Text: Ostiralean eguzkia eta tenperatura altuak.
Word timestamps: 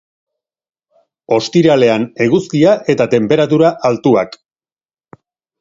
Ostiralean 1.35 2.07
eguzkia 2.27 2.73
eta 2.95 3.09
tenperatura 3.15 3.73
altuak. 3.91 4.35